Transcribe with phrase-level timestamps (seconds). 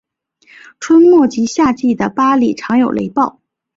[0.79, 3.39] 春末及夏季的巴里常有雷暴。